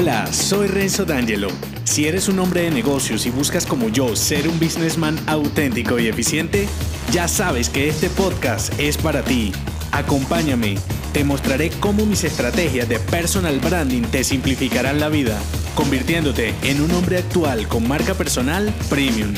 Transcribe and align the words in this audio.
Hola, 0.00 0.32
soy 0.32 0.68
Renzo 0.68 1.04
D'Angelo. 1.04 1.48
Si 1.82 2.06
eres 2.06 2.28
un 2.28 2.38
hombre 2.38 2.62
de 2.62 2.70
negocios 2.70 3.26
y 3.26 3.30
buscas 3.30 3.66
como 3.66 3.88
yo 3.88 4.14
ser 4.14 4.46
un 4.46 4.60
businessman 4.60 5.18
auténtico 5.26 5.98
y 5.98 6.06
eficiente, 6.06 6.68
ya 7.10 7.26
sabes 7.26 7.68
que 7.68 7.88
este 7.88 8.08
podcast 8.08 8.72
es 8.78 8.96
para 8.96 9.24
ti. 9.24 9.50
Acompáñame, 9.90 10.76
te 11.12 11.24
mostraré 11.24 11.70
cómo 11.80 12.06
mis 12.06 12.22
estrategias 12.22 12.88
de 12.88 13.00
personal 13.00 13.58
branding 13.58 14.02
te 14.02 14.22
simplificarán 14.22 15.00
la 15.00 15.08
vida, 15.08 15.36
convirtiéndote 15.74 16.54
en 16.62 16.80
un 16.80 16.92
hombre 16.92 17.18
actual 17.18 17.66
con 17.66 17.88
marca 17.88 18.14
personal 18.14 18.72
premium. 18.88 19.34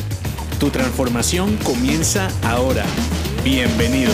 Tu 0.59 0.69
transformación 0.69 1.57
comienza 1.65 2.29
ahora. 2.43 2.85
Bienvenido. 3.43 4.13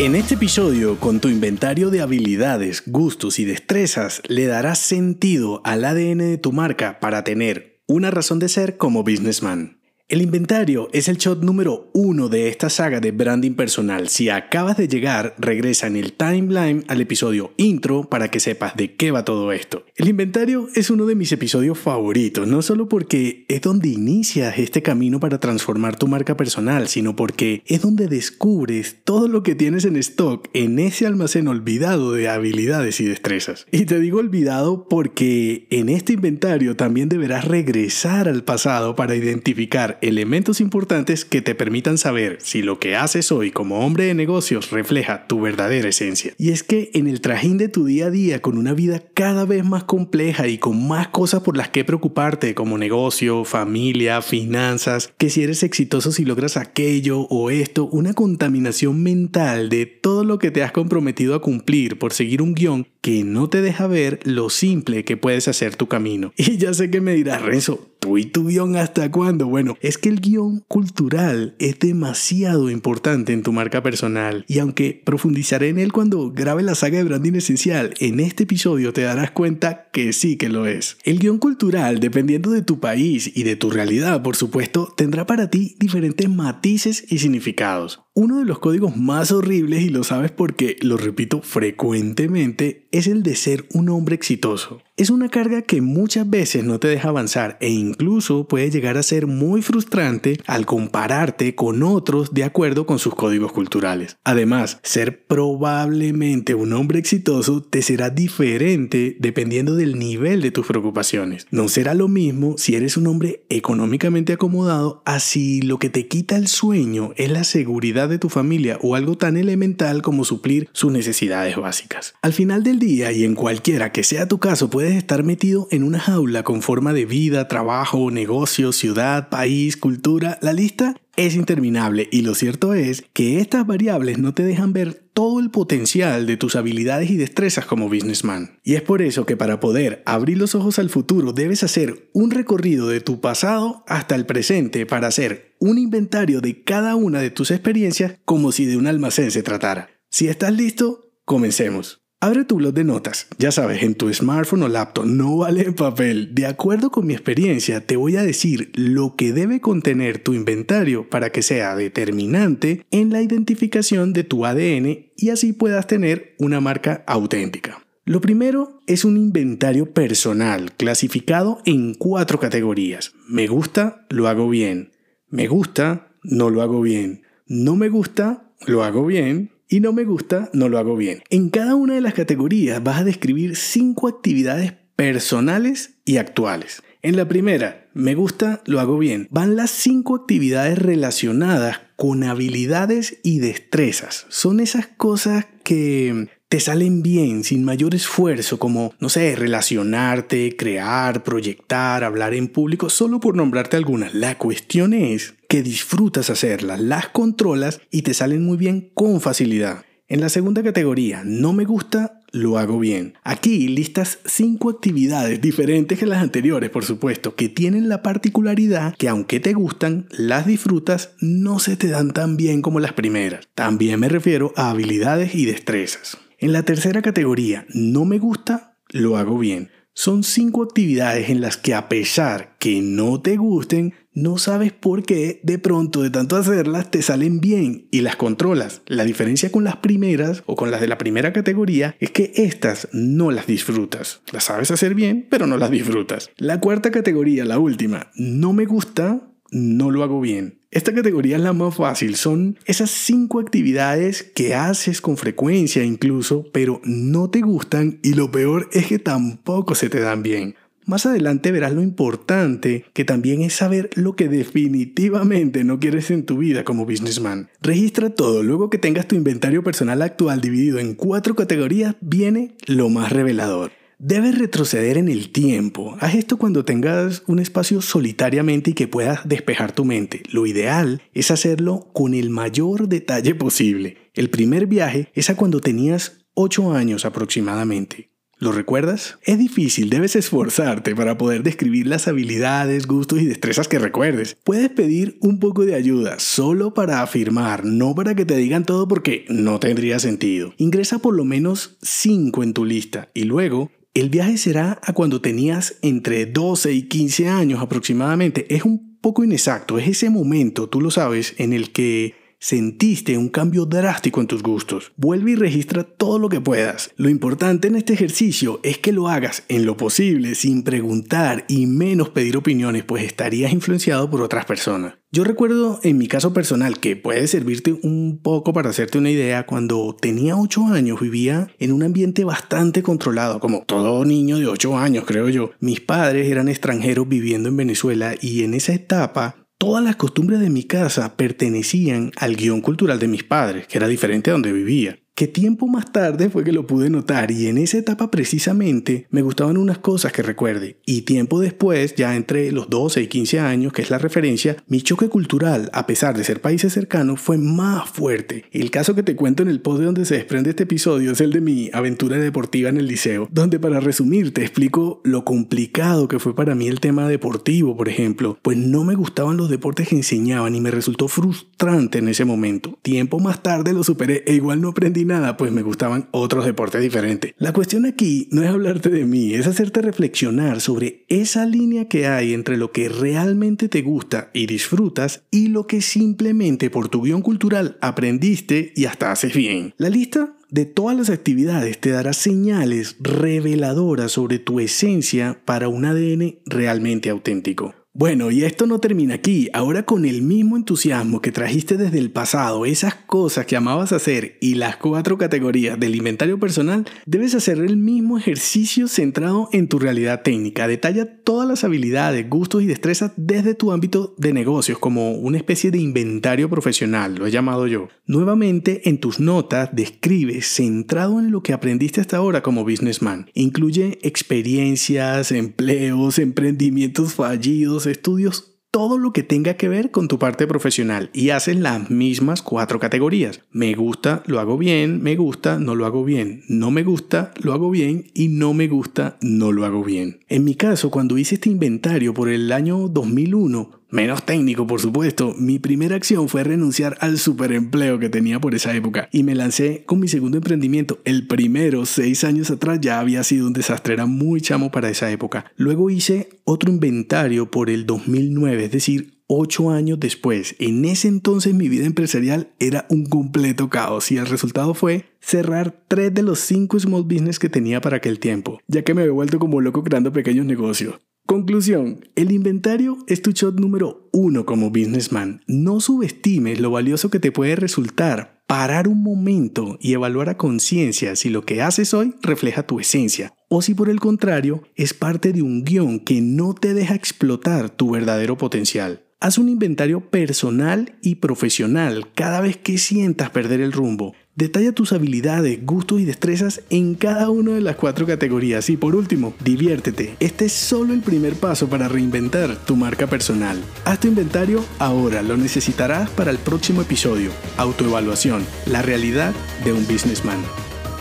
En 0.00 0.14
este 0.14 0.32
episodio, 0.32 0.98
con 0.98 1.20
tu 1.20 1.28
inventario 1.28 1.90
de 1.90 2.00
habilidades, 2.00 2.84
gustos 2.86 3.38
y 3.38 3.44
destrezas, 3.44 4.22
le 4.28 4.46
darás 4.46 4.78
sentido 4.78 5.60
al 5.62 5.84
ADN 5.84 6.20
de 6.20 6.38
tu 6.38 6.52
marca 6.52 6.98
para 7.00 7.22
tener 7.22 7.82
una 7.86 8.10
razón 8.10 8.38
de 8.38 8.48
ser 8.48 8.78
como 8.78 9.02
businessman. 9.02 9.79
El 10.10 10.22
inventario 10.22 10.88
es 10.92 11.06
el 11.06 11.18
shot 11.18 11.44
número 11.44 11.88
uno 11.92 12.28
de 12.28 12.48
esta 12.48 12.68
saga 12.68 12.98
de 12.98 13.12
branding 13.12 13.52
personal. 13.52 14.08
Si 14.08 14.28
acabas 14.28 14.76
de 14.76 14.88
llegar, 14.88 15.36
regresa 15.38 15.86
en 15.86 15.94
el 15.94 16.14
timeline 16.14 16.84
al 16.88 17.00
episodio 17.00 17.52
intro 17.56 18.10
para 18.10 18.28
que 18.28 18.40
sepas 18.40 18.74
de 18.74 18.96
qué 18.96 19.12
va 19.12 19.24
todo 19.24 19.52
esto. 19.52 19.84
El 19.94 20.08
inventario 20.08 20.66
es 20.74 20.90
uno 20.90 21.06
de 21.06 21.14
mis 21.14 21.30
episodios 21.30 21.78
favoritos, 21.78 22.48
no 22.48 22.60
solo 22.60 22.88
porque 22.88 23.44
es 23.46 23.60
donde 23.60 23.88
inicias 23.88 24.58
este 24.58 24.82
camino 24.82 25.20
para 25.20 25.38
transformar 25.38 25.94
tu 25.94 26.08
marca 26.08 26.36
personal, 26.36 26.88
sino 26.88 27.14
porque 27.14 27.62
es 27.66 27.80
donde 27.80 28.08
descubres 28.08 28.96
todo 29.04 29.28
lo 29.28 29.44
que 29.44 29.54
tienes 29.54 29.84
en 29.84 29.94
stock 29.94 30.48
en 30.54 30.80
ese 30.80 31.06
almacén 31.06 31.46
olvidado 31.46 32.14
de 32.14 32.28
habilidades 32.28 32.98
y 32.98 33.04
destrezas. 33.04 33.64
Y 33.70 33.84
te 33.84 34.00
digo 34.00 34.18
olvidado 34.18 34.88
porque 34.88 35.68
en 35.70 35.88
este 35.88 36.14
inventario 36.14 36.74
también 36.74 37.08
deberás 37.08 37.44
regresar 37.44 38.26
al 38.26 38.42
pasado 38.42 38.96
para 38.96 39.14
identificar 39.14 39.99
elementos 40.02 40.60
importantes 40.60 41.24
que 41.24 41.42
te 41.42 41.54
permitan 41.54 41.98
saber 41.98 42.38
si 42.40 42.62
lo 42.62 42.78
que 42.78 42.96
haces 42.96 43.32
hoy 43.32 43.50
como 43.50 43.84
hombre 43.84 44.04
de 44.04 44.14
negocios 44.14 44.70
refleja 44.70 45.26
tu 45.26 45.40
verdadera 45.40 45.88
esencia. 45.88 46.34
Y 46.38 46.50
es 46.50 46.62
que 46.62 46.90
en 46.94 47.06
el 47.06 47.20
trajín 47.20 47.58
de 47.58 47.68
tu 47.68 47.84
día 47.84 48.06
a 48.06 48.10
día, 48.10 48.42
con 48.42 48.58
una 48.58 48.74
vida 48.74 49.02
cada 49.14 49.44
vez 49.44 49.64
más 49.64 49.84
compleja 49.84 50.48
y 50.48 50.58
con 50.58 50.86
más 50.88 51.08
cosas 51.08 51.42
por 51.42 51.56
las 51.56 51.68
que 51.68 51.84
preocuparte, 51.84 52.54
como 52.54 52.78
negocio, 52.78 53.44
familia, 53.44 54.22
finanzas, 54.22 55.12
que 55.18 55.30
si 55.30 55.42
eres 55.42 55.62
exitoso 55.62 56.12
si 56.12 56.24
logras 56.24 56.56
aquello 56.56 57.20
o 57.30 57.50
esto, 57.50 57.86
una 57.86 58.14
contaminación 58.14 59.02
mental 59.02 59.68
de 59.68 59.86
todo 59.86 60.24
lo 60.24 60.38
que 60.38 60.50
te 60.50 60.62
has 60.62 60.72
comprometido 60.72 61.34
a 61.34 61.42
cumplir 61.42 61.98
por 61.98 62.12
seguir 62.12 62.42
un 62.42 62.54
guion 62.54 62.86
que 63.00 63.24
no 63.24 63.48
te 63.48 63.62
deja 63.62 63.86
ver 63.86 64.20
lo 64.24 64.50
simple 64.50 65.04
que 65.04 65.16
puedes 65.16 65.48
hacer 65.48 65.76
tu 65.76 65.88
camino. 65.88 66.32
Y 66.50 66.56
ya 66.56 66.74
sé 66.74 66.90
que 66.90 67.00
me 67.00 67.14
dirás, 67.14 67.42
Renzo, 67.42 67.94
¿tú 68.00 68.18
y 68.18 68.24
tu 68.24 68.48
guion 68.48 68.74
hasta 68.74 69.10
cuándo? 69.12 69.46
Bueno, 69.46 69.76
es 69.80 69.98
que 69.98 70.08
el 70.08 70.20
guion 70.20 70.64
cultural 70.66 71.54
es 71.60 71.78
demasiado 71.78 72.70
importante 72.70 73.32
en 73.32 73.44
tu 73.44 73.52
marca 73.52 73.84
personal 73.84 74.44
y 74.48 74.58
aunque 74.58 75.00
profundizaré 75.04 75.68
en 75.68 75.78
él 75.78 75.92
cuando 75.92 76.32
grabe 76.32 76.64
la 76.64 76.74
saga 76.74 76.98
de 76.98 77.04
branding 77.04 77.34
esencial, 77.34 77.94
en 78.00 78.18
este 78.18 78.44
episodio 78.44 78.92
te 78.92 79.02
darás 79.02 79.30
cuenta 79.30 79.88
que 79.92 80.12
sí 80.12 80.36
que 80.36 80.48
lo 80.48 80.66
es. 80.66 80.98
El 81.04 81.20
guion 81.20 81.38
cultural, 81.38 82.00
dependiendo 82.00 82.50
de 82.50 82.62
tu 82.62 82.80
país 82.80 83.30
y 83.32 83.44
de 83.44 83.54
tu 83.54 83.70
realidad, 83.70 84.22
por 84.22 84.34
supuesto, 84.34 84.92
tendrá 84.96 85.26
para 85.26 85.50
ti 85.50 85.76
diferentes 85.78 86.28
matices 86.28 87.04
y 87.08 87.18
significados. 87.18 88.00
Uno 88.12 88.38
de 88.38 88.44
los 88.44 88.58
códigos 88.58 88.96
más 88.96 89.30
horribles, 89.30 89.82
y 89.82 89.88
lo 89.88 90.02
sabes 90.02 90.32
porque 90.32 90.76
lo 90.80 90.96
repito 90.96 91.42
frecuentemente, 91.42 92.88
es 92.90 93.06
el 93.06 93.22
de 93.22 93.36
ser 93.36 93.66
un 93.72 93.88
hombre 93.88 94.16
exitoso. 94.16 94.82
Es 95.00 95.08
una 95.08 95.30
carga 95.30 95.62
que 95.62 95.80
muchas 95.80 96.28
veces 96.28 96.62
no 96.62 96.78
te 96.78 96.86
deja 96.86 97.08
avanzar 97.08 97.56
e 97.62 97.70
incluso 97.70 98.46
puede 98.46 98.70
llegar 98.70 98.98
a 98.98 99.02
ser 99.02 99.26
muy 99.26 99.62
frustrante 99.62 100.38
al 100.46 100.66
compararte 100.66 101.54
con 101.54 101.82
otros 101.82 102.34
de 102.34 102.44
acuerdo 102.44 102.84
con 102.84 102.98
sus 102.98 103.14
códigos 103.14 103.50
culturales. 103.50 104.18
Además, 104.24 104.78
ser 104.82 105.24
probablemente 105.24 106.54
un 106.54 106.74
hombre 106.74 106.98
exitoso 106.98 107.62
te 107.62 107.80
será 107.80 108.10
diferente 108.10 109.16
dependiendo 109.18 109.74
del 109.74 109.98
nivel 109.98 110.42
de 110.42 110.50
tus 110.50 110.66
preocupaciones. 110.66 111.46
No 111.50 111.68
será 111.68 111.94
lo 111.94 112.06
mismo 112.06 112.56
si 112.58 112.74
eres 112.74 112.98
un 112.98 113.06
hombre 113.06 113.46
económicamente 113.48 114.34
acomodado 114.34 115.02
así 115.06 115.62
lo 115.62 115.78
que 115.78 115.88
te 115.88 116.08
quita 116.08 116.36
el 116.36 116.46
sueño 116.46 117.14
es 117.16 117.30
la 117.30 117.44
seguridad 117.44 118.10
de 118.10 118.18
tu 118.18 118.28
familia 118.28 118.78
o 118.82 118.96
algo 118.96 119.16
tan 119.16 119.38
elemental 119.38 120.02
como 120.02 120.26
suplir 120.26 120.68
sus 120.74 120.92
necesidades 120.92 121.56
básicas. 121.56 122.12
Al 122.20 122.34
final 122.34 122.62
del 122.62 122.78
día 122.78 123.12
y 123.12 123.24
en 123.24 123.34
cualquiera 123.34 123.92
que 123.92 124.04
sea 124.04 124.28
tu 124.28 124.38
caso 124.38 124.68
puedes 124.68 124.89
estar 124.96 125.22
metido 125.24 125.68
en 125.70 125.82
una 125.82 125.98
jaula 125.98 126.42
con 126.42 126.62
forma 126.62 126.92
de 126.92 127.06
vida, 127.06 127.48
trabajo, 127.48 128.10
negocio, 128.10 128.72
ciudad, 128.72 129.28
país, 129.28 129.76
cultura, 129.76 130.38
la 130.42 130.52
lista 130.52 130.96
es 131.16 131.34
interminable 131.34 132.08
y 132.10 132.22
lo 132.22 132.34
cierto 132.34 132.74
es 132.74 133.04
que 133.12 133.40
estas 133.40 133.66
variables 133.66 134.18
no 134.18 134.32
te 134.32 134.42
dejan 134.42 134.72
ver 134.72 134.94
todo 135.12 135.40
el 135.40 135.50
potencial 135.50 136.26
de 136.26 136.36
tus 136.36 136.56
habilidades 136.56 137.10
y 137.10 137.16
destrezas 137.16 137.66
como 137.66 137.88
businessman. 137.88 138.58
Y 138.64 138.74
es 138.74 138.82
por 138.82 139.02
eso 139.02 139.26
que 139.26 139.36
para 139.36 139.60
poder 139.60 140.02
abrir 140.06 140.38
los 140.38 140.54
ojos 140.54 140.78
al 140.78 140.88
futuro 140.88 141.32
debes 141.32 141.62
hacer 141.62 142.08
un 142.12 142.30
recorrido 142.30 142.88
de 142.88 143.00
tu 143.00 143.20
pasado 143.20 143.84
hasta 143.86 144.14
el 144.14 144.24
presente 144.24 144.86
para 144.86 145.08
hacer 145.08 145.56
un 145.58 145.78
inventario 145.78 146.40
de 146.40 146.64
cada 146.64 146.96
una 146.96 147.20
de 147.20 147.30
tus 147.30 147.50
experiencias 147.50 148.14
como 148.24 148.50
si 148.52 148.64
de 148.64 148.78
un 148.78 148.86
almacén 148.86 149.30
se 149.30 149.42
tratara. 149.42 149.90
Si 150.08 150.28
estás 150.28 150.54
listo, 150.54 151.12
comencemos. 151.24 151.99
Abre 152.22 152.44
tu 152.44 152.56
blog 152.56 152.74
de 152.74 152.84
notas, 152.84 153.28
ya 153.38 153.50
sabes, 153.50 153.82
en 153.82 153.94
tu 153.94 154.12
smartphone 154.12 154.64
o 154.64 154.68
laptop, 154.68 155.06
no 155.06 155.36
vale 155.38 155.72
papel. 155.72 156.34
De 156.34 156.44
acuerdo 156.44 156.90
con 156.90 157.06
mi 157.06 157.14
experiencia, 157.14 157.86
te 157.86 157.96
voy 157.96 158.18
a 158.18 158.22
decir 158.22 158.70
lo 158.74 159.16
que 159.16 159.32
debe 159.32 159.62
contener 159.62 160.18
tu 160.18 160.34
inventario 160.34 161.08
para 161.08 161.30
que 161.30 161.40
sea 161.40 161.74
determinante 161.76 162.84
en 162.90 163.08
la 163.08 163.22
identificación 163.22 164.12
de 164.12 164.24
tu 164.24 164.44
ADN 164.44 165.12
y 165.16 165.30
así 165.30 165.54
puedas 165.54 165.86
tener 165.86 166.34
una 166.38 166.60
marca 166.60 167.04
auténtica. 167.06 167.82
Lo 168.04 168.20
primero 168.20 168.82
es 168.86 169.06
un 169.06 169.16
inventario 169.16 169.94
personal 169.94 170.72
clasificado 170.72 171.62
en 171.64 171.94
cuatro 171.94 172.38
categorías. 172.38 173.14
Me 173.30 173.46
gusta, 173.46 174.04
lo 174.10 174.28
hago 174.28 174.46
bien. 174.50 174.92
Me 175.30 175.48
gusta, 175.48 176.12
no 176.22 176.50
lo 176.50 176.60
hago 176.60 176.82
bien. 176.82 177.22
No 177.46 177.76
me 177.76 177.88
gusta, 177.88 178.52
lo 178.66 178.84
hago 178.84 179.06
bien 179.06 179.52
y 179.70 179.80
no 179.80 179.92
me 179.92 180.04
gusta, 180.04 180.50
no 180.52 180.68
lo 180.68 180.78
hago 180.78 180.96
bien. 180.96 181.22
En 181.30 181.48
cada 181.48 181.76
una 181.76 181.94
de 181.94 182.00
las 182.00 182.12
categorías 182.12 182.82
vas 182.82 183.00
a 183.00 183.04
describir 183.04 183.56
cinco 183.56 184.08
actividades 184.08 184.74
personales 184.96 185.94
y 186.04 186.18
actuales. 186.18 186.82
En 187.02 187.16
la 187.16 187.26
primera, 187.26 187.88
me 187.94 188.14
gusta, 188.14 188.60
lo 188.66 188.80
hago 188.80 188.98
bien, 188.98 189.28
van 189.30 189.56
las 189.56 189.70
cinco 189.70 190.16
actividades 190.16 190.76
relacionadas 190.78 191.80
con 191.96 192.24
habilidades 192.24 193.20
y 193.22 193.38
destrezas. 193.38 194.26
Son 194.28 194.60
esas 194.60 194.88
cosas 194.88 195.46
que 195.62 196.28
te 196.48 196.60
salen 196.60 197.02
bien 197.02 197.44
sin 197.44 197.64
mayor 197.64 197.94
esfuerzo, 197.94 198.58
como, 198.58 198.92
no 198.98 199.08
sé, 199.08 199.36
relacionarte, 199.36 200.56
crear, 200.56 201.22
proyectar, 201.22 202.02
hablar 202.02 202.34
en 202.34 202.48
público, 202.48 202.90
solo 202.90 203.20
por 203.20 203.36
nombrarte 203.36 203.76
algunas. 203.76 204.14
La 204.14 204.36
cuestión 204.36 204.92
es 204.92 205.34
que 205.50 205.64
disfrutas 205.64 206.30
hacerlas, 206.30 206.78
las 206.78 207.08
controlas 207.08 207.80
y 207.90 208.02
te 208.02 208.14
salen 208.14 208.44
muy 208.44 208.56
bien 208.56 208.92
con 208.94 209.20
facilidad. 209.20 209.84
En 210.06 210.20
la 210.20 210.28
segunda 210.28 210.62
categoría, 210.62 211.22
no 211.24 211.52
me 211.52 211.64
gusta, 211.64 212.20
lo 212.30 212.56
hago 212.56 212.78
bien. 212.78 213.14
Aquí 213.24 213.66
listas 213.66 214.20
cinco 214.24 214.70
actividades 214.70 215.40
diferentes 215.40 215.98
que 215.98 216.06
las 216.06 216.22
anteriores, 216.22 216.70
por 216.70 216.84
supuesto, 216.84 217.34
que 217.34 217.48
tienen 217.48 217.88
la 217.88 218.00
particularidad 218.00 218.94
que 218.96 219.08
aunque 219.08 219.40
te 219.40 219.52
gustan, 219.52 220.06
las 220.12 220.46
disfrutas, 220.46 221.14
no 221.20 221.58
se 221.58 221.76
te 221.76 221.88
dan 221.88 222.12
tan 222.12 222.36
bien 222.36 222.62
como 222.62 222.78
las 222.78 222.92
primeras. 222.92 223.48
También 223.56 223.98
me 223.98 224.08
refiero 224.08 224.52
a 224.54 224.70
habilidades 224.70 225.34
y 225.34 225.46
destrezas. 225.46 226.16
En 226.38 226.52
la 226.52 226.62
tercera 226.62 227.02
categoría, 227.02 227.66
no 227.74 228.04
me 228.04 228.20
gusta, 228.20 228.76
lo 228.90 229.16
hago 229.16 229.36
bien. 229.36 229.70
Son 229.92 230.22
cinco 230.22 230.62
actividades 230.62 231.30
en 231.30 231.40
las 231.40 231.56
que 231.56 231.74
a 231.74 231.88
pesar 231.88 232.56
que 232.58 232.80
no 232.80 233.20
te 233.20 233.36
gusten, 233.36 233.94
no 234.12 234.38
sabes 234.38 234.72
por 234.72 235.04
qué 235.04 235.40
de 235.42 235.58
pronto 235.58 236.02
de 236.02 236.10
tanto 236.10 236.36
hacerlas 236.36 236.90
te 236.90 237.02
salen 237.02 237.40
bien 237.40 237.88
y 237.90 238.00
las 238.00 238.16
controlas. 238.16 238.82
La 238.86 239.04
diferencia 239.04 239.52
con 239.52 239.64
las 239.64 239.76
primeras 239.76 240.42
o 240.46 240.56
con 240.56 240.70
las 240.70 240.80
de 240.80 240.88
la 240.88 240.98
primera 240.98 241.32
categoría 241.32 241.96
es 242.00 242.10
que 242.10 242.32
estas 242.34 242.88
no 242.92 243.30
las 243.30 243.46
disfrutas. 243.46 244.22
Las 244.32 244.44
sabes 244.44 244.70
hacer 244.70 244.94
bien, 244.94 245.26
pero 245.30 245.46
no 245.46 245.56
las 245.56 245.70
disfrutas. 245.70 246.30
La 246.36 246.60
cuarta 246.60 246.90
categoría, 246.90 247.44
la 247.44 247.58
última, 247.58 248.10
no 248.14 248.52
me 248.52 248.66
gusta, 248.66 249.29
no 249.50 249.90
lo 249.90 250.02
hago 250.02 250.20
bien. 250.20 250.58
Esta 250.70 250.94
categoría 250.94 251.36
es 251.36 251.42
la 251.42 251.52
más 251.52 251.74
fácil, 251.74 252.14
son 252.14 252.56
esas 252.64 252.90
cinco 252.90 253.40
actividades 253.40 254.22
que 254.22 254.54
haces 254.54 255.00
con 255.00 255.16
frecuencia 255.16 255.82
incluso, 255.82 256.46
pero 256.52 256.80
no 256.84 257.28
te 257.28 257.40
gustan 257.40 257.98
y 258.04 258.14
lo 258.14 258.30
peor 258.30 258.68
es 258.72 258.86
que 258.86 259.00
tampoco 259.00 259.74
se 259.74 259.90
te 259.90 260.00
dan 260.00 260.22
bien. 260.22 260.54
más 260.86 261.06
adelante 261.06 261.52
verás 261.52 261.72
lo 261.72 261.82
importante 261.82 262.84
que 262.92 263.04
también 263.04 263.42
es 263.42 263.54
saber 263.54 263.90
lo 263.94 264.16
que 264.16 264.28
definitivamente 264.28 265.62
no 265.64 265.78
quieres 265.78 266.10
en 266.10 266.24
tu 266.24 266.38
vida 266.38 266.64
como 266.64 266.84
businessman. 266.84 267.48
Registra 267.62 268.10
todo, 268.10 268.42
luego 268.42 268.70
que 268.70 268.78
tengas 268.78 269.06
tu 269.06 269.14
inventario 269.14 269.62
personal 269.62 270.02
actual 270.02 270.40
dividido 270.40 270.78
en 270.78 270.94
cuatro 270.94 271.34
categorías, 271.34 271.96
viene 272.00 272.54
lo 272.66 272.88
más 272.88 273.12
revelador. 273.12 273.72
Debes 274.02 274.38
retroceder 274.38 274.96
en 274.96 275.10
el 275.10 275.30
tiempo. 275.30 275.98
Haz 276.00 276.14
esto 276.14 276.38
cuando 276.38 276.64
tengas 276.64 277.22
un 277.26 277.38
espacio 277.38 277.82
solitariamente 277.82 278.70
y 278.70 278.72
que 278.72 278.88
puedas 278.88 279.28
despejar 279.28 279.72
tu 279.72 279.84
mente. 279.84 280.22
Lo 280.32 280.46
ideal 280.46 281.02
es 281.12 281.30
hacerlo 281.30 281.90
con 281.92 282.14
el 282.14 282.30
mayor 282.30 282.88
detalle 282.88 283.34
posible. 283.34 284.10
El 284.14 284.30
primer 284.30 284.66
viaje 284.66 285.10
es 285.12 285.28
a 285.28 285.36
cuando 285.36 285.60
tenías 285.60 286.24
8 286.32 286.72
años 286.72 287.04
aproximadamente. 287.04 288.08
¿Lo 288.38 288.52
recuerdas? 288.52 289.18
Es 289.22 289.38
difícil, 289.38 289.90
debes 289.90 290.16
esforzarte 290.16 290.96
para 290.96 291.18
poder 291.18 291.42
describir 291.42 291.86
las 291.86 292.08
habilidades, 292.08 292.86
gustos 292.86 293.20
y 293.20 293.26
destrezas 293.26 293.68
que 293.68 293.78
recuerdes. 293.78 294.38
Puedes 294.44 294.70
pedir 294.70 295.18
un 295.20 295.38
poco 295.38 295.66
de 295.66 295.74
ayuda 295.74 296.18
solo 296.20 296.72
para 296.72 297.02
afirmar, 297.02 297.66
no 297.66 297.94
para 297.94 298.14
que 298.14 298.24
te 298.24 298.38
digan 298.38 298.64
todo 298.64 298.88
porque 298.88 299.26
no 299.28 299.60
tendría 299.60 299.98
sentido. 299.98 300.54
Ingresa 300.56 301.00
por 301.00 301.14
lo 301.14 301.26
menos 301.26 301.76
5 301.82 302.42
en 302.42 302.54
tu 302.54 302.64
lista 302.64 303.10
y 303.12 303.24
luego 303.24 303.70
el 303.94 304.10
viaje 304.10 304.36
será 304.36 304.80
a 304.82 304.92
cuando 304.92 305.20
tenías 305.20 305.76
entre 305.82 306.26
12 306.26 306.72
y 306.72 306.82
15 306.82 307.28
años 307.28 307.60
aproximadamente. 307.60 308.54
Es 308.54 308.64
un 308.64 308.98
poco 309.00 309.24
inexacto, 309.24 309.78
es 309.78 309.88
ese 309.88 310.10
momento, 310.10 310.68
tú 310.68 310.80
lo 310.80 310.90
sabes, 310.90 311.34
en 311.38 311.52
el 311.52 311.72
que 311.72 312.14
sentiste 312.40 313.18
un 313.18 313.28
cambio 313.28 313.66
drástico 313.66 314.20
en 314.20 314.26
tus 314.26 314.42
gustos. 314.42 314.92
Vuelve 314.96 315.32
y 315.32 315.36
registra 315.36 315.84
todo 315.84 316.18
lo 316.18 316.28
que 316.30 316.40
puedas. 316.40 316.90
Lo 316.96 317.10
importante 317.10 317.68
en 317.68 317.76
este 317.76 317.92
ejercicio 317.92 318.60
es 318.62 318.78
que 318.78 318.92
lo 318.92 319.08
hagas 319.08 319.44
en 319.48 319.66
lo 319.66 319.76
posible 319.76 320.34
sin 320.34 320.62
preguntar 320.62 321.44
y 321.48 321.66
menos 321.66 322.08
pedir 322.08 322.36
opiniones, 322.36 322.82
pues 322.84 323.04
estarías 323.04 323.52
influenciado 323.52 324.10
por 324.10 324.22
otras 324.22 324.46
personas. 324.46 324.94
Yo 325.12 325.24
recuerdo 325.24 325.80
en 325.82 325.98
mi 325.98 326.06
caso 326.06 326.32
personal 326.32 326.78
que 326.78 326.94
puede 326.94 327.26
servirte 327.26 327.76
un 327.82 328.20
poco 328.22 328.52
para 328.52 328.70
hacerte 328.70 328.96
una 328.96 329.10
idea, 329.10 329.44
cuando 329.44 329.96
tenía 330.00 330.36
8 330.36 330.68
años 330.68 331.00
vivía 331.00 331.48
en 331.58 331.72
un 331.72 331.82
ambiente 331.82 332.24
bastante 332.24 332.82
controlado, 332.82 333.40
como 333.40 333.64
todo 333.64 334.04
niño 334.04 334.38
de 334.38 334.46
8 334.46 334.78
años 334.78 335.04
creo 335.04 335.28
yo. 335.28 335.50
Mis 335.58 335.80
padres 335.80 336.28
eran 336.28 336.48
extranjeros 336.48 337.08
viviendo 337.08 337.48
en 337.48 337.56
Venezuela 337.56 338.14
y 338.20 338.44
en 338.44 338.54
esa 338.54 338.72
etapa 338.72 339.39
Todas 339.60 339.84
las 339.84 339.96
costumbres 339.96 340.40
de 340.40 340.48
mi 340.48 340.64
casa 340.64 341.18
pertenecían 341.18 342.12
al 342.16 342.34
guion 342.34 342.62
cultural 342.62 342.98
de 342.98 343.08
mis 343.08 343.24
padres, 343.24 343.66
que 343.66 343.76
era 343.76 343.88
diferente 343.88 344.30
a 344.30 344.32
donde 344.32 344.54
vivía 344.54 345.00
que 345.20 345.28
tiempo 345.28 345.66
más 345.66 345.92
tarde 345.92 346.30
fue 346.30 346.44
que 346.44 346.50
lo 346.50 346.66
pude 346.66 346.88
notar 346.88 347.30
y 347.30 347.48
en 347.48 347.58
esa 347.58 347.76
etapa 347.76 348.10
precisamente 348.10 349.06
me 349.10 349.20
gustaban 349.20 349.58
unas 349.58 349.76
cosas 349.76 350.14
que 350.14 350.22
recuerde 350.22 350.78
y 350.86 351.02
tiempo 351.02 351.40
después, 351.40 351.94
ya 351.94 352.16
entre 352.16 352.50
los 352.52 352.70
12 352.70 353.02
y 353.02 353.06
15 353.06 353.38
años, 353.38 353.74
que 353.74 353.82
es 353.82 353.90
la 353.90 353.98
referencia, 353.98 354.56
mi 354.66 354.80
choque 354.80 355.10
cultural, 355.10 355.68
a 355.74 355.86
pesar 355.86 356.16
de 356.16 356.24
ser 356.24 356.40
países 356.40 356.72
cercanos, 356.72 357.20
fue 357.20 357.36
más 357.36 357.90
fuerte. 357.90 358.46
El 358.50 358.70
caso 358.70 358.94
que 358.94 359.02
te 359.02 359.14
cuento 359.14 359.42
en 359.42 359.50
el 359.50 359.60
post 359.60 359.80
de 359.80 359.84
donde 359.84 360.06
se 360.06 360.14
desprende 360.14 360.48
este 360.48 360.62
episodio 360.62 361.12
es 361.12 361.20
el 361.20 361.32
de 361.32 361.42
mi 361.42 361.68
aventura 361.74 362.16
deportiva 362.16 362.70
en 362.70 362.78
el 362.78 362.86
liceo, 362.86 363.28
donde 363.30 363.60
para 363.60 363.78
resumir 363.78 364.32
te 364.32 364.40
explico 364.40 365.02
lo 365.04 365.26
complicado 365.26 366.08
que 366.08 366.18
fue 366.18 366.34
para 366.34 366.54
mí 366.54 366.66
el 366.66 366.80
tema 366.80 367.06
deportivo, 367.06 367.76
por 367.76 367.90
ejemplo, 367.90 368.38
pues 368.40 368.56
no 368.56 368.84
me 368.84 368.94
gustaban 368.94 369.36
los 369.36 369.50
deportes 369.50 369.88
que 369.88 369.96
enseñaban 369.96 370.54
y 370.54 370.62
me 370.62 370.70
resultó 370.70 371.08
frustrante 371.08 371.98
en 371.98 372.08
ese 372.08 372.24
momento. 372.24 372.78
Tiempo 372.80 373.20
más 373.20 373.42
tarde 373.42 373.74
lo 373.74 373.84
superé 373.84 374.24
e 374.26 374.32
igual 374.32 374.62
no 374.62 374.70
aprendí 374.70 375.04
nada, 375.10 375.36
pues 375.36 375.52
me 375.52 375.62
gustaban 375.62 376.08
otros 376.12 376.46
deportes 376.46 376.80
diferentes. 376.80 377.34
La 377.36 377.52
cuestión 377.52 377.84
aquí 377.84 378.28
no 378.30 378.42
es 378.42 378.48
hablarte 378.48 378.88
de 378.88 379.04
mí, 379.04 379.34
es 379.34 379.46
hacerte 379.46 379.82
reflexionar 379.82 380.60
sobre 380.60 381.04
esa 381.08 381.44
línea 381.44 381.88
que 381.88 382.06
hay 382.06 382.32
entre 382.32 382.56
lo 382.56 382.72
que 382.72 382.88
realmente 382.88 383.68
te 383.68 383.82
gusta 383.82 384.30
y 384.32 384.46
disfrutas 384.46 385.22
y 385.30 385.48
lo 385.48 385.66
que 385.66 385.82
simplemente 385.82 386.70
por 386.70 386.88
tu 386.88 387.02
guion 387.02 387.22
cultural 387.22 387.76
aprendiste 387.80 388.72
y 388.74 388.86
hasta 388.86 389.12
haces 389.12 389.34
bien. 389.34 389.74
La 389.76 389.90
lista 389.90 390.36
de 390.48 390.64
todas 390.64 390.96
las 390.96 391.10
actividades 391.10 391.80
te 391.80 391.90
dará 391.90 392.12
señales 392.12 392.96
reveladoras 393.00 394.12
sobre 394.12 394.38
tu 394.38 394.60
esencia 394.60 395.40
para 395.44 395.68
un 395.68 395.84
ADN 395.84 396.38
realmente 396.46 397.10
auténtico. 397.10 397.74
Bueno, 397.92 398.30
y 398.30 398.44
esto 398.44 398.66
no 398.66 398.78
termina 398.78 399.14
aquí. 399.14 399.48
Ahora 399.52 399.82
con 399.82 400.04
el 400.04 400.22
mismo 400.22 400.56
entusiasmo 400.56 401.20
que 401.20 401.32
trajiste 401.32 401.76
desde 401.76 401.98
el 401.98 402.12
pasado, 402.12 402.64
esas 402.64 402.94
cosas 402.94 403.46
que 403.46 403.56
amabas 403.56 403.92
hacer 403.92 404.38
y 404.40 404.54
las 404.54 404.76
cuatro 404.76 405.18
categorías 405.18 405.78
del 405.78 405.96
inventario 405.96 406.38
personal, 406.38 406.86
debes 407.04 407.34
hacer 407.34 407.58
el 407.58 407.76
mismo 407.76 408.16
ejercicio 408.16 408.86
centrado 408.86 409.48
en 409.52 409.66
tu 409.66 409.80
realidad 409.80 410.22
técnica. 410.22 410.68
Detalla 410.68 411.20
todas 411.24 411.48
las 411.48 411.64
habilidades, 411.64 412.30
gustos 412.30 412.62
y 412.62 412.66
destrezas 412.66 413.10
desde 413.16 413.54
tu 413.54 413.72
ámbito 413.72 414.14
de 414.18 414.32
negocios 414.32 414.78
como 414.78 415.10
una 415.14 415.38
especie 415.38 415.72
de 415.72 415.78
inventario 415.78 416.48
profesional, 416.48 417.16
lo 417.16 417.26
he 417.26 417.32
llamado 417.32 417.66
yo. 417.66 417.88
Nuevamente, 418.06 418.88
en 418.88 419.00
tus 419.00 419.18
notas 419.18 419.70
describe 419.72 420.42
centrado 420.42 421.18
en 421.18 421.32
lo 421.32 421.42
que 421.42 421.52
aprendiste 421.52 422.00
hasta 422.00 422.18
ahora 422.18 422.40
como 422.40 422.62
businessman. 422.62 423.28
Incluye 423.34 423.98
experiencias, 424.02 425.32
empleos, 425.32 426.20
emprendimientos 426.20 427.14
fallidos, 427.14 427.79
estudios 427.86 428.50
todo 428.70 428.98
lo 428.98 429.12
que 429.12 429.22
tenga 429.22 429.54
que 429.54 429.68
ver 429.68 429.90
con 429.90 430.06
tu 430.06 430.18
parte 430.18 430.46
profesional 430.46 431.10
y 431.12 431.30
haces 431.30 431.56
las 431.56 431.90
mismas 431.90 432.40
cuatro 432.40 432.78
categorías. 432.78 433.40
Me 433.50 433.74
gusta, 433.74 434.22
lo 434.26 434.38
hago 434.38 434.56
bien, 434.56 435.02
me 435.02 435.16
gusta, 435.16 435.58
no 435.58 435.74
lo 435.74 435.86
hago 435.86 436.04
bien, 436.04 436.44
no 436.48 436.70
me 436.70 436.84
gusta, 436.84 437.32
lo 437.42 437.52
hago 437.52 437.70
bien 437.70 438.10
y 438.14 438.28
no 438.28 438.54
me 438.54 438.68
gusta, 438.68 439.18
no 439.20 439.50
lo 439.50 439.64
hago 439.64 439.82
bien. 439.82 440.20
En 440.28 440.44
mi 440.44 440.54
caso, 440.54 440.90
cuando 440.90 441.18
hice 441.18 441.34
este 441.34 441.50
inventario 441.50 442.14
por 442.14 442.28
el 442.28 442.52
año 442.52 442.88
2001, 442.88 443.79
Menos 443.90 444.24
técnico, 444.24 444.68
por 444.68 444.80
supuesto, 444.80 445.34
mi 445.36 445.58
primera 445.58 445.96
acción 445.96 446.28
fue 446.28 446.44
renunciar 446.44 446.96
al 447.00 447.18
superempleo 447.18 447.98
que 447.98 448.08
tenía 448.08 448.40
por 448.40 448.54
esa 448.54 448.72
época 448.72 449.08
y 449.10 449.24
me 449.24 449.34
lancé 449.34 449.82
con 449.84 449.98
mi 449.98 450.06
segundo 450.06 450.36
emprendimiento. 450.36 451.00
El 451.04 451.26
primero, 451.26 451.84
seis 451.86 452.22
años 452.22 452.52
atrás, 452.52 452.78
ya 452.80 453.00
había 453.00 453.24
sido 453.24 453.48
un 453.48 453.52
desastre, 453.52 453.94
era 453.94 454.06
muy 454.06 454.40
chamo 454.40 454.70
para 454.70 454.90
esa 454.90 455.10
época. 455.10 455.46
Luego 455.56 455.90
hice 455.90 456.28
otro 456.44 456.70
inventario 456.70 457.50
por 457.50 457.68
el 457.68 457.84
2009, 457.84 458.66
es 458.66 458.70
decir, 458.70 459.20
ocho 459.26 459.70
años 459.70 459.98
después. 459.98 460.54
En 460.60 460.84
ese 460.84 461.08
entonces 461.08 461.52
mi 461.54 461.68
vida 461.68 461.86
empresarial 461.86 462.52
era 462.60 462.86
un 462.90 463.06
completo 463.06 463.70
caos 463.70 464.12
y 464.12 464.18
el 464.18 464.26
resultado 464.26 464.72
fue 464.72 465.06
cerrar 465.20 465.82
tres 465.88 466.14
de 466.14 466.22
los 466.22 466.38
cinco 466.38 466.78
small 466.78 467.02
business 467.02 467.40
que 467.40 467.48
tenía 467.48 467.80
para 467.80 467.96
aquel 467.96 468.20
tiempo, 468.20 468.60
ya 468.68 468.82
que 468.82 468.94
me 468.94 469.02
había 469.02 469.12
vuelto 469.12 469.40
como 469.40 469.60
loco 469.60 469.82
creando 469.82 470.12
pequeños 470.12 470.46
negocios. 470.46 471.00
Conclusión, 471.26 472.06
el 472.16 472.32
inventario 472.32 472.98
es 473.06 473.22
tu 473.22 473.30
shot 473.30 473.58
número 473.58 474.08
uno 474.12 474.44
como 474.44 474.70
businessman. 474.70 475.42
No 475.46 475.80
subestimes 475.80 476.60
lo 476.60 476.70
valioso 476.70 477.10
que 477.10 477.20
te 477.20 477.32
puede 477.32 477.54
resultar 477.54 478.40
parar 478.50 478.88
un 478.88 479.00
momento 479.00 479.78
y 479.80 479.92
evaluar 479.92 480.28
a 480.28 480.36
conciencia 480.36 481.14
si 481.14 481.30
lo 481.30 481.44
que 481.44 481.62
haces 481.62 481.94
hoy 481.94 482.16
refleja 482.20 482.64
tu 482.64 482.80
esencia 482.80 483.32
o 483.48 483.62
si 483.62 483.74
por 483.74 483.88
el 483.88 484.00
contrario 484.00 484.64
es 484.74 484.92
parte 484.92 485.32
de 485.32 485.42
un 485.42 485.62
guion 485.62 486.00
que 486.00 486.20
no 486.20 486.54
te 486.54 486.74
deja 486.74 486.96
explotar 486.96 487.70
tu 487.70 487.92
verdadero 487.92 488.36
potencial. 488.36 489.04
Haz 489.20 489.38
un 489.38 489.48
inventario 489.48 490.10
personal 490.10 490.98
y 491.00 491.16
profesional 491.16 492.08
cada 492.14 492.40
vez 492.40 492.56
que 492.56 492.76
sientas 492.78 493.30
perder 493.30 493.60
el 493.60 493.70
rumbo. 493.70 494.14
Detalla 494.40 494.72
tus 494.72 494.94
habilidades, 494.94 495.58
gustos 495.66 496.00
y 496.00 496.06
destrezas 496.06 496.62
en 496.70 496.94
cada 496.94 497.28
una 497.28 497.52
de 497.52 497.60
las 497.60 497.76
cuatro 497.76 498.06
categorías. 498.06 498.70
Y 498.70 498.78
por 498.78 498.96
último, 498.96 499.34
diviértete. 499.44 500.16
Este 500.18 500.46
es 500.46 500.54
solo 500.54 500.94
el 500.94 501.02
primer 501.02 501.34
paso 501.34 501.68
para 501.68 501.88
reinventar 501.88 502.56
tu 502.56 502.74
marca 502.74 503.06
personal. 503.06 503.62
Haz 503.84 504.00
tu 504.00 504.08
inventario 504.08 504.64
ahora, 504.78 505.20
lo 505.20 505.36
necesitarás 505.36 506.08
para 506.08 506.30
el 506.30 506.38
próximo 506.38 506.80
episodio. 506.80 507.30
Autoevaluación, 507.58 508.42
la 508.64 508.80
realidad 508.80 509.34
de 509.62 509.74
un 509.74 509.86
businessman. 509.86 510.40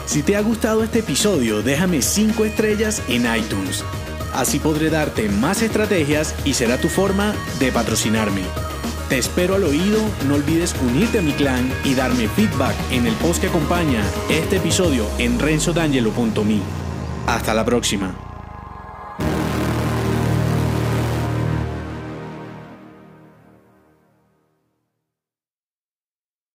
Si 0.05 0.21
te 0.21 0.35
ha 0.35 0.41
gustado 0.41 0.83
este 0.83 0.99
episodio, 0.99 1.61
déjame 1.61 2.01
5 2.01 2.43
estrellas 2.43 3.01
en 3.07 3.21
iTunes. 3.33 3.85
Así 4.33 4.59
podré 4.59 4.89
darte 4.89 5.29
más 5.29 5.61
estrategias 5.61 6.35
y 6.43 6.55
será 6.55 6.77
tu 6.77 6.89
forma 6.89 7.33
de 7.61 7.71
patrocinarme. 7.71 8.41
Te 9.09 9.17
espero 9.17 9.55
al 9.55 9.63
oído, 9.63 9.99
no 10.27 10.35
olvides 10.35 10.75
unirte 10.83 11.17
a 11.17 11.21
mi 11.23 11.31
clan 11.31 11.67
y 11.83 11.95
darme 11.95 12.27
feedback 12.27 12.75
en 12.91 13.07
el 13.07 13.13
post 13.15 13.41
que 13.41 13.47
acompaña 13.47 14.03
este 14.29 14.57
episodio 14.57 15.07
en 15.17 15.39
renzodangelo.me. 15.39 16.59
Hasta 17.25 17.55
la 17.55 17.65
próxima. 17.65 18.28